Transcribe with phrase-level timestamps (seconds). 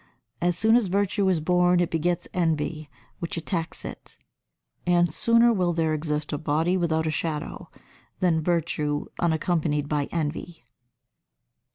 [0.41, 4.17] As soon as virtue is born it begets envy which attacks it;
[4.87, 7.69] and sooner will there exist a body without a shadow
[8.19, 10.65] than virtue unaccompanied by envy.